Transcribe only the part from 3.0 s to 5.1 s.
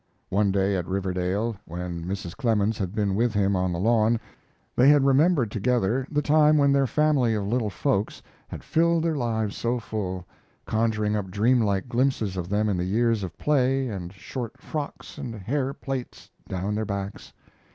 with him on the lawn, they had